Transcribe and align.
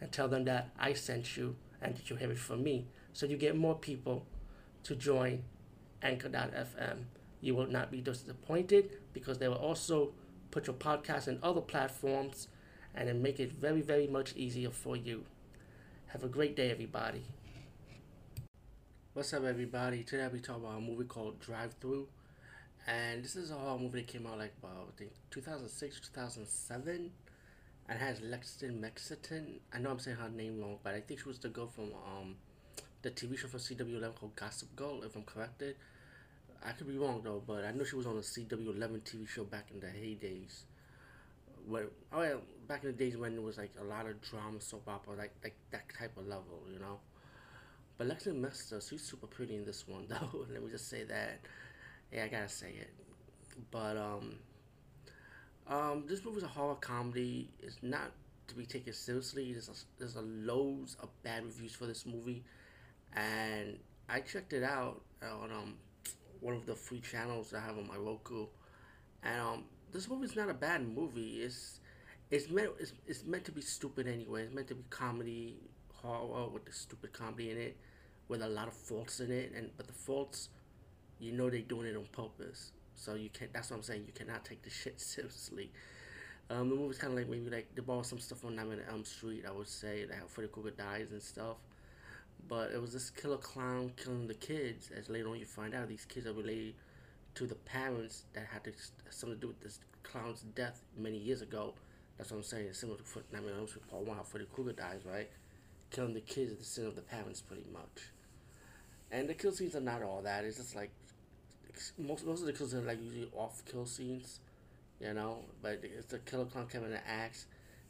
and 0.00 0.10
tell 0.12 0.28
them 0.28 0.44
that 0.44 0.70
I 0.78 0.92
sent 0.92 1.36
you 1.36 1.56
and 1.80 1.96
that 1.96 2.10
you 2.10 2.16
have 2.16 2.30
it 2.30 2.38
from 2.38 2.62
me. 2.62 2.86
So 3.12 3.26
you 3.26 3.36
get 3.36 3.56
more 3.56 3.74
people 3.74 4.26
to 4.84 4.94
join 4.94 5.44
Anchor.fm. 6.02 7.04
You 7.40 7.54
will 7.54 7.66
not 7.66 7.90
be 7.90 8.00
disappointed 8.00 8.90
because 9.12 9.38
they 9.38 9.48
will 9.48 9.56
also 9.56 10.12
put 10.50 10.66
your 10.66 10.76
podcast 10.76 11.28
in 11.28 11.38
other 11.42 11.60
platforms 11.60 12.48
and 12.94 13.08
then 13.08 13.22
make 13.22 13.40
it 13.40 13.52
very, 13.52 13.80
very 13.80 14.06
much 14.06 14.34
easier 14.36 14.70
for 14.70 14.96
you. 14.96 15.24
Have 16.08 16.22
a 16.24 16.28
great 16.28 16.54
day, 16.54 16.70
everybody. 16.70 17.24
What's 19.14 19.32
up, 19.32 19.44
everybody? 19.44 20.02
Today 20.02 20.28
be 20.32 20.40
talking 20.40 20.64
about 20.64 20.78
a 20.78 20.80
movie 20.80 21.04
called 21.04 21.40
Drive 21.40 21.74
Thru. 21.80 22.06
And 22.86 23.24
this 23.24 23.36
is 23.36 23.50
a 23.50 23.54
horror 23.54 23.78
movie 23.78 24.00
that 24.00 24.08
came 24.08 24.26
out 24.26 24.38
like 24.38 24.52
about, 24.62 24.92
I 24.94 24.98
think, 24.98 25.12
2006, 25.30 26.00
2007 26.00 27.10
and 27.88 27.98
has 27.98 28.20
Lexington 28.20 28.80
Mexican. 28.80 29.60
I 29.72 29.78
know 29.78 29.90
I'm 29.90 29.98
saying 29.98 30.16
her 30.16 30.30
name 30.30 30.60
wrong, 30.60 30.78
but 30.82 30.94
I 30.94 31.00
think 31.00 31.20
she 31.20 31.28
was 31.28 31.38
the 31.38 31.48
girl 31.48 31.66
from 31.66 31.92
um 32.06 32.36
the 33.02 33.10
TV 33.10 33.36
show 33.36 33.48
for 33.48 33.58
CW11 33.58 34.14
called 34.14 34.34
Gossip 34.34 34.74
Girl, 34.74 35.02
if 35.02 35.14
I'm 35.14 35.24
corrected. 35.24 35.76
I 36.64 36.72
could 36.72 36.88
be 36.88 36.96
wrong 36.96 37.20
though, 37.22 37.42
but 37.46 37.64
I 37.64 37.72
know 37.72 37.84
she 37.84 37.96
was 37.96 38.06
on 38.06 38.16
the 38.16 38.22
CW11 38.22 39.02
TV 39.02 39.28
show 39.28 39.44
back 39.44 39.68
in 39.72 39.80
the 39.80 39.86
heydays. 39.86 40.62
Where 41.66 41.86
oh 42.12 42.22
yeah, 42.22 42.34
back 42.66 42.84
in 42.84 42.90
the 42.90 42.96
days 42.96 43.16
when 43.16 43.34
it 43.34 43.42
was 43.42 43.58
like 43.58 43.72
a 43.80 43.84
lot 43.84 44.06
of 44.06 44.20
drama, 44.22 44.60
soap 44.60 44.88
opera, 44.88 45.16
like 45.16 45.32
like 45.42 45.56
that 45.70 45.84
type 45.98 46.16
of 46.16 46.26
level, 46.26 46.62
you 46.72 46.78
know. 46.78 47.00
But 47.98 48.08
Lexington 48.08 48.42
Mexican, 48.42 48.80
she's 48.80 49.02
super 49.02 49.26
pretty 49.26 49.54
in 49.56 49.64
this 49.64 49.86
one 49.86 50.06
though. 50.08 50.46
Let 50.50 50.62
me 50.62 50.70
just 50.70 50.88
say 50.88 51.04
that. 51.04 51.40
Yeah, 52.10 52.24
I 52.24 52.28
gotta 52.28 52.48
say 52.48 52.72
it. 52.80 52.90
But 53.70 53.98
um 53.98 54.36
um, 55.66 56.04
this 56.06 56.24
movie's 56.24 56.42
a 56.42 56.48
horror 56.48 56.74
comedy. 56.76 57.50
It's 57.60 57.78
not 57.82 58.12
to 58.48 58.54
be 58.54 58.66
taken 58.66 58.92
seriously. 58.92 59.52
There's 59.52 59.68
a, 59.68 59.72
there's 59.98 60.16
a 60.16 60.22
loads 60.22 60.96
of 61.02 61.08
bad 61.22 61.44
reviews 61.44 61.74
for 61.74 61.86
this 61.86 62.04
movie, 62.06 62.44
and 63.14 63.78
I 64.08 64.20
checked 64.20 64.52
it 64.52 64.62
out 64.62 65.00
on 65.22 65.50
um 65.50 65.74
one 66.40 66.54
of 66.54 66.66
the 66.66 66.74
free 66.74 67.00
channels 67.00 67.54
I 67.54 67.60
have 67.60 67.78
on 67.78 67.88
my 67.88 67.96
Roku, 67.96 68.46
and 69.22 69.40
um 69.40 69.64
this 69.92 70.08
movie's 70.08 70.36
not 70.36 70.50
a 70.50 70.54
bad 70.54 70.86
movie. 70.86 71.42
It's 71.42 71.80
it's 72.30 72.50
meant 72.50 72.70
it's, 72.78 72.92
it's 73.06 73.24
meant 73.24 73.44
to 73.44 73.52
be 73.52 73.62
stupid 73.62 74.06
anyway. 74.06 74.42
It's 74.42 74.54
meant 74.54 74.68
to 74.68 74.74
be 74.74 74.84
comedy 74.90 75.56
horror 75.92 76.48
with 76.48 76.66
the 76.66 76.72
stupid 76.72 77.12
comedy 77.12 77.50
in 77.50 77.56
it, 77.56 77.76
with 78.28 78.42
a 78.42 78.48
lot 78.48 78.68
of 78.68 78.74
faults 78.74 79.20
in 79.20 79.30
it, 79.30 79.52
and 79.56 79.70
but 79.76 79.86
the 79.86 79.92
faults, 79.92 80.50
you 81.18 81.32
know, 81.32 81.48
they're 81.48 81.60
doing 81.60 81.86
it 81.86 81.96
on 81.96 82.04
purpose. 82.12 82.72
So 82.96 83.14
you 83.14 83.30
can't. 83.30 83.52
That's 83.52 83.70
what 83.70 83.78
I'm 83.78 83.82
saying. 83.82 84.04
You 84.06 84.12
cannot 84.12 84.44
take 84.44 84.62
the 84.62 84.70
shit 84.70 85.00
seriously. 85.00 85.70
Um, 86.50 86.68
the 86.68 86.76
movie's 86.76 86.98
kind 86.98 87.12
of 87.12 87.18
like 87.18 87.28
maybe 87.28 87.50
like 87.50 87.74
they 87.74 87.80
borrow 87.80 88.02
some 88.02 88.18
stuff 88.18 88.44
on 88.44 88.56
Nightmare 88.56 88.84
on 88.88 88.94
Elm 88.94 89.04
Street. 89.04 89.44
I 89.48 89.52
would 89.52 89.68
say 89.68 90.06
how 90.10 90.26
Freddy 90.26 90.48
Krueger 90.52 90.70
dies 90.70 91.12
and 91.12 91.22
stuff. 91.22 91.56
But 92.48 92.72
it 92.72 92.80
was 92.80 92.92
this 92.92 93.08
killer 93.08 93.38
clown 93.38 93.92
killing 93.96 94.26
the 94.26 94.34
kids. 94.34 94.90
As 94.96 95.08
later 95.08 95.30
on 95.30 95.38
you 95.38 95.46
find 95.46 95.74
out, 95.74 95.88
these 95.88 96.04
kids 96.04 96.26
are 96.26 96.32
related 96.34 96.74
to 97.36 97.46
the 97.46 97.54
parents 97.54 98.24
that 98.34 98.46
had 98.46 98.64
to, 98.64 98.72
something 99.10 99.38
to 99.38 99.40
do 99.40 99.48
with 99.48 99.60
this 99.60 99.80
clown's 100.02 100.42
death 100.54 100.82
many 100.96 101.16
years 101.16 101.40
ago. 101.40 101.74
That's 102.18 102.30
what 102.30 102.38
I'm 102.38 102.42
saying. 102.44 102.66
It's 102.68 102.78
similar 102.78 102.98
to 102.98 103.04
Nightmare 103.32 103.54
on 103.54 103.60
Elm 103.60 103.68
Street 103.68 103.90
Part 103.90 104.06
One, 104.06 104.16
how 104.16 104.22
Freddy 104.22 104.46
Krueger 104.52 104.72
dies, 104.72 105.00
right? 105.10 105.28
Killing 105.90 106.14
the 106.14 106.20
kids 106.20 106.52
is 106.52 106.58
the 106.58 106.64
sin 106.64 106.86
of 106.86 106.94
the 106.94 107.02
parents, 107.02 107.40
pretty 107.40 107.64
much. 107.72 108.10
And 109.10 109.28
the 109.28 109.34
kill 109.34 109.52
scenes 109.52 109.74
are 109.74 109.80
not 109.80 110.02
all 110.02 110.22
that. 110.22 110.44
It's 110.44 110.58
just 110.58 110.76
like 110.76 110.90
most 111.98 112.26
most 112.26 112.40
of 112.40 112.46
the 112.46 112.52
kills 112.52 112.74
are 112.74 112.80
like 112.80 113.02
usually 113.02 113.28
off 113.34 113.62
kill 113.64 113.86
scenes, 113.86 114.40
you 115.00 115.12
know. 115.12 115.40
But 115.62 115.80
it's 115.82 116.06
the 116.06 116.18
killer 116.18 116.44
clown 116.44 116.66
coming 116.66 116.92
an 116.92 117.00
axe. 117.06 117.46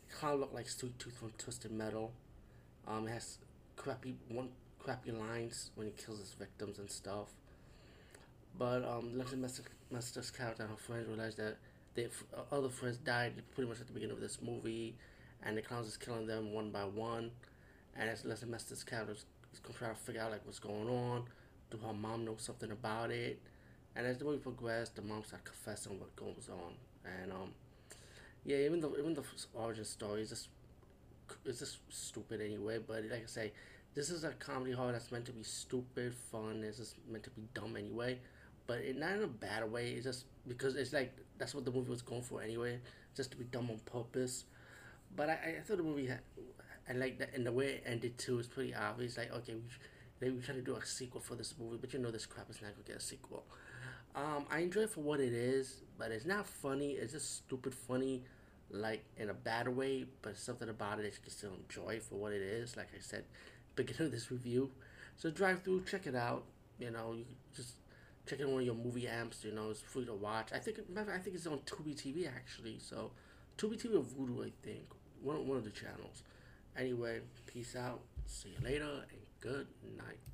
It 0.09 0.15
kind 0.15 0.35
of 0.35 0.41
look 0.41 0.53
like 0.53 0.69
Sweet 0.69 0.99
Tooth 0.99 1.17
from 1.17 1.33
Twisted 1.39 1.73
Metal. 1.73 2.13
Um, 2.87 3.07
it 3.09 3.13
has 3.13 3.39
crappy 3.77 4.17
one 4.29 4.51
crappy 4.79 5.13
lines 5.13 5.71
when 5.75 5.87
he 5.87 5.93
kills 5.93 6.19
his 6.19 6.33
victims 6.33 6.79
and 6.79 6.91
stuff. 6.91 7.29
But 8.59 8.84
um, 8.84 9.13
Lexi 9.17 9.37
Meester's 9.91 10.31
character 10.31 10.63
and 10.63 10.71
her 10.71 10.77
friends 10.77 11.09
realize 11.09 11.34
that 11.37 11.57
their 11.95 12.09
uh, 12.37 12.55
other 12.55 12.69
friends 12.69 12.99
died 12.99 13.33
pretty 13.55 13.69
much 13.69 13.81
at 13.81 13.87
the 13.87 13.93
beginning 13.93 14.15
of 14.15 14.21
this 14.21 14.39
movie, 14.43 14.95
and 15.43 15.57
the 15.57 15.63
clowns 15.63 15.89
is 15.89 15.97
killing 15.97 16.27
them 16.27 16.53
one 16.53 16.71
by 16.71 16.84
one. 16.84 17.31
And 17.97 18.11
as 18.11 18.25
Leslie 18.25 18.49
Meester's 18.49 18.84
character 18.84 19.13
is 19.13 19.25
trying 19.77 19.95
to 19.95 20.01
figure 20.01 20.21
out 20.21 20.31
like 20.31 20.45
what's 20.45 20.59
going 20.59 20.89
on, 20.89 21.25
do 21.71 21.79
her 21.79 21.93
mom 21.93 22.25
know 22.25 22.37
something 22.39 22.71
about 22.71 23.11
it? 23.11 23.41
And 23.97 24.06
as 24.06 24.19
the 24.19 24.25
movie 24.25 24.38
progressed, 24.38 24.97
the 24.97 25.03
mom 25.03 25.22
started 25.25 25.44
confessing 25.44 26.00
what 26.00 26.15
goes 26.16 26.49
on, 26.50 26.72
and 27.05 27.32
um, 27.32 27.53
yeah, 28.44 28.56
even 28.59 28.81
though 28.81 28.94
even 28.99 29.15
the 29.15 29.22
origin 29.55 29.84
story 29.84 30.22
is 30.22 30.31
just 30.31 30.49
it's 31.44 31.60
just 31.60 31.78
stupid 31.91 32.41
anyway. 32.41 32.78
But 32.84 33.04
like 33.10 33.22
I 33.22 33.27
say, 33.27 33.53
this 33.94 34.10
is 34.10 34.25
a 34.25 34.31
comedy 34.31 34.72
horror 34.72 34.93
that's 34.93 35.12
meant 35.12 35.27
to 35.27 35.33
be 35.33 35.43
stupid, 35.43 36.15
fun. 36.15 36.62
It's 36.66 36.78
just 36.78 36.97
meant 37.09 37.25
to 37.25 37.31
be 37.31 37.43
dumb 37.54 37.77
anyway, 37.77 38.19
but 38.66 38.78
it, 38.78 38.99
not 38.99 39.12
in 39.12 39.22
a 39.22 39.28
bad 39.28 39.71
way. 39.71 39.91
It's 39.93 40.04
just 40.04 40.25
because 40.49 40.75
it's 40.75 40.93
like 40.93 41.16
that's 41.38 41.54
what 41.54 41.65
the 41.65 41.71
movie 41.71 41.91
was 41.91 42.03
going 42.03 42.22
for 42.22 42.43
anyway, 42.43 42.81
just 43.16 43.31
to 43.33 43.37
be 43.37 43.44
dumb 43.44 43.71
on 43.71 43.78
purpose. 43.87 44.44
But 45.16 45.31
I, 45.31 45.56
I 45.59 45.60
thought 45.65 45.77
the 45.77 45.84
movie 45.84 46.06
had, 46.06 46.21
and 46.88 46.99
like 46.99 47.19
that, 47.19 47.31
and 47.34 47.47
the 47.47 47.53
way 47.53 47.66
it 47.66 47.84
ended 47.87 48.19
too 48.19 48.38
is 48.38 48.49
pretty 48.49 48.75
obvious. 48.75 49.16
Like 49.16 49.33
okay, 49.33 49.54
we, 49.54 49.62
they 50.21 50.31
were 50.31 50.41
trying 50.43 50.59
to 50.59 50.65
do 50.65 50.75
a 50.75 50.84
sequel 50.84 51.21
for 51.21 51.37
this 51.37 51.54
movie, 51.59 51.78
but 51.81 51.93
you 51.93 52.00
know 52.00 52.10
this 52.10 52.27
crap 52.27 52.50
is 52.50 52.60
not 52.60 52.72
gonna 52.72 52.83
get 52.87 52.97
a 52.97 53.00
sequel. 53.00 53.44
Um, 54.15 54.47
I 54.51 54.61
enjoy 54.61 54.83
it 54.83 54.91
for 54.91 55.01
what 55.01 55.21
it 55.21 55.33
is, 55.33 55.83
but 55.99 56.11
it's 56.11 56.25
not 56.25 56.47
funny. 56.47 56.93
It's 56.93 57.13
just 57.13 57.37
stupid 57.37 57.75
funny, 57.75 58.23
like 58.71 59.05
in 59.17 59.31
a 59.31 59.35
bad 59.35 59.69
way. 59.69 60.07
But 60.23 60.37
something 60.37 60.69
about 60.69 60.99
it 61.01 61.03
that 61.03 61.15
you 61.15 61.21
can 61.23 61.33
still 61.33 61.53
enjoy 61.55 62.01
for 62.01 62.17
what 62.17 62.33
it 62.33 62.43
is. 62.43 62.77
Like 62.77 62.89
I 62.97 63.01
said, 63.01 63.25
beginning 63.75 64.07
of 64.07 64.13
this 64.13 64.31
review. 64.31 64.71
So 65.17 65.31
Drive 65.31 65.63
Thru, 65.63 65.83
check 65.85 66.07
it 66.07 66.15
out. 66.15 66.45
You 66.79 66.91
know, 66.91 67.15
you 67.17 67.25
just 67.55 67.75
check 68.27 68.41
it 68.41 68.45
on 68.45 68.53
one 68.53 68.61
of 68.61 68.67
your 68.67 68.75
movie 68.77 69.09
amps. 69.09 69.45
You 69.45 69.53
know, 69.53 69.71
it's 69.71 69.81
free 69.81 70.05
to 70.07 70.15
watch. 70.15 70.49
I 70.55 70.59
think 70.59 70.79
I 70.97 71.19
think 71.19 71.37
it's 71.37 71.47
on 71.47 71.59
Tubi 71.67 71.95
TV 71.97 72.29
actually. 72.29 72.79
So 72.79 73.11
Tubi 73.59 73.81
TV 73.81 73.97
or 73.97 74.03
Vudu, 74.05 74.47
I 74.47 74.53
think 74.63 74.85
one 75.23 75.47
one 75.47 75.57
of 75.59 75.65
the 75.65 75.71
channels. 75.71 76.23
Anyway, 76.77 77.21
peace 77.47 77.75
out. 77.77 78.01
See 78.27 78.51
you 78.51 78.65
later 78.65 78.85
and 78.85 79.21
good 79.41 79.67
night. 79.97 80.25